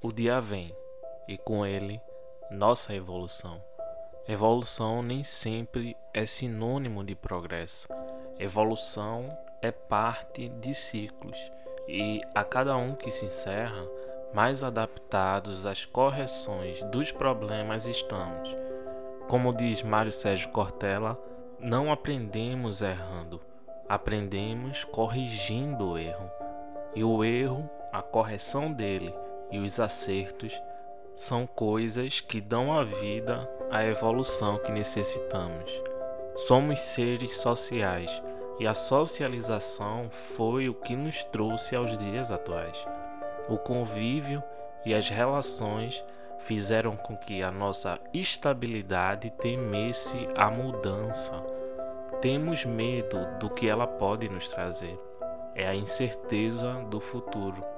[0.00, 0.72] O dia vem
[1.26, 2.00] e com ele
[2.52, 3.60] nossa evolução.
[4.28, 7.88] Evolução nem sempre é sinônimo de progresso.
[8.38, 11.36] Evolução é parte de ciclos
[11.88, 13.84] e a cada um que se encerra,
[14.32, 18.56] mais adaptados às correções dos problemas estamos.
[19.28, 21.18] Como diz Mário Sérgio Cortella,
[21.58, 23.40] não aprendemos errando,
[23.88, 26.30] aprendemos corrigindo o erro.
[26.94, 29.12] E o erro, a correção dele
[29.50, 30.60] e os acertos
[31.14, 35.70] são coisas que dão à vida a evolução que necessitamos.
[36.46, 38.10] Somos seres sociais
[38.58, 42.76] e a socialização foi o que nos trouxe aos dias atuais.
[43.48, 44.42] O convívio
[44.84, 46.04] e as relações
[46.40, 51.32] fizeram com que a nossa estabilidade temesse a mudança.
[52.20, 54.98] Temos medo do que ela pode nos trazer.
[55.54, 57.77] É a incerteza do futuro.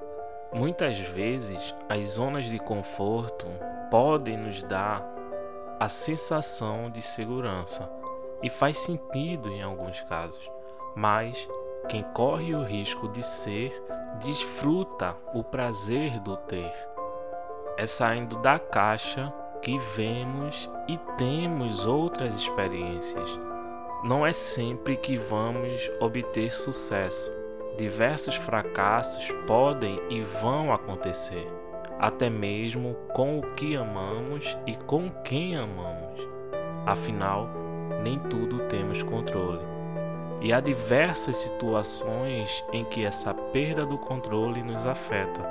[0.53, 3.47] Muitas vezes, as zonas de conforto
[3.89, 5.01] podem nos dar
[5.79, 7.89] a sensação de segurança
[8.43, 10.51] e faz sentido em alguns casos,
[10.93, 11.47] mas
[11.87, 13.81] quem corre o risco de ser
[14.19, 16.73] desfruta o prazer do ter.
[17.77, 23.39] É saindo da caixa que vemos e temos outras experiências.
[24.03, 27.40] Não é sempre que vamos obter sucesso
[27.81, 31.47] diversos fracassos podem e vão acontecer,
[31.97, 36.21] até mesmo com o que amamos e com quem amamos.
[36.85, 37.49] Afinal,
[38.03, 39.65] nem tudo temos controle.
[40.41, 45.41] E há diversas situações em que essa perda do controle nos afeta.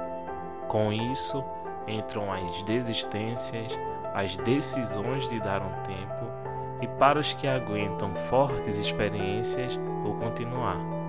[0.69, 1.45] Com isso,
[1.89, 3.77] entram as desistências,
[4.15, 6.31] as decisões de dar um tempo
[6.81, 11.00] e para os que aguentam fortes experiências, o continuar.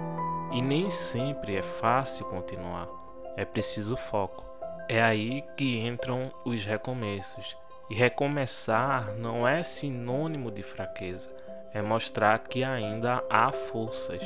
[0.52, 2.90] E nem sempre é fácil continuar,
[3.38, 4.44] é preciso foco.
[4.90, 7.56] É aí que entram os recomeços.
[7.90, 11.30] E recomeçar não é sinônimo de fraqueza,
[11.74, 14.22] é mostrar que ainda há forças.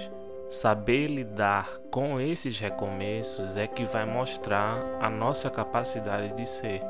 [0.49, 6.81] Saber lidar com esses recomeços é que vai mostrar a nossa capacidade de ser.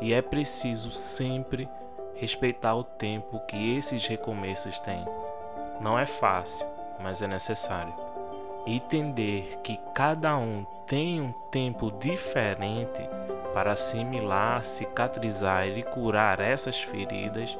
[0.00, 1.66] E é preciso sempre
[2.14, 5.04] respeitar o tempo que esses recomeços têm.
[5.80, 6.66] Não é fácil,
[7.00, 8.03] mas é necessário
[8.66, 13.02] entender que cada um tem um tempo diferente
[13.52, 17.56] para assimilar, cicatrizar e curar essas feridas,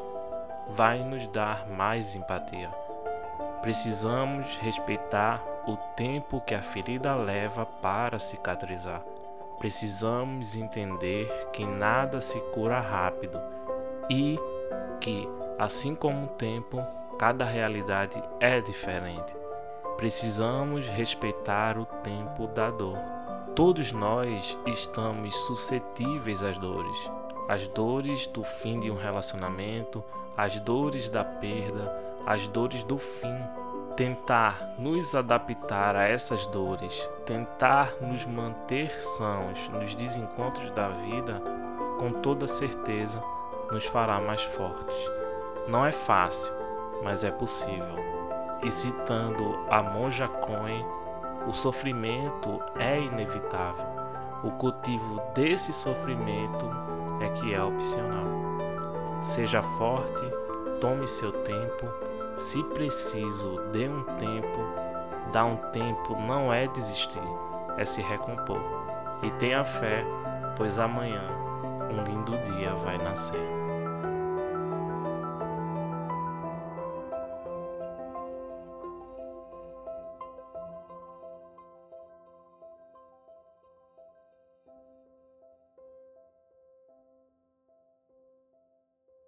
[0.68, 2.70] vai nos dar mais empatia.
[3.60, 9.02] Precisamos respeitar o tempo que a ferida leva para cicatrizar.
[9.58, 13.40] Precisamos entender que nada se cura rápido
[14.10, 14.38] e
[15.00, 15.28] que,
[15.58, 16.84] assim como o tempo,
[17.18, 19.43] cada realidade é diferente.
[19.96, 22.98] Precisamos respeitar o tempo da dor.
[23.54, 27.10] Todos nós estamos suscetíveis às dores.
[27.48, 30.02] As dores do fim de um relacionamento,
[30.36, 31.94] as dores da perda,
[32.26, 33.36] as dores do fim.
[33.96, 41.40] Tentar nos adaptar a essas dores, tentar nos manter sãos nos desencontros da vida,
[42.00, 43.22] com toda certeza
[43.70, 44.96] nos fará mais fortes.
[45.68, 46.52] Não é fácil,
[47.04, 48.23] mas é possível
[48.64, 50.84] e citando a monja Cohen,
[51.46, 53.84] o sofrimento é inevitável.
[54.42, 56.66] O cultivo desse sofrimento
[57.20, 58.24] é que é opcional.
[59.20, 60.24] Seja forte,
[60.80, 61.86] tome seu tempo.
[62.36, 64.58] Se preciso, dê um tempo.
[65.32, 67.22] Dar um tempo não é desistir,
[67.76, 68.60] é se recompor.
[69.22, 70.04] E tenha fé,
[70.56, 71.22] pois amanhã
[71.90, 73.63] um lindo dia vai nascer.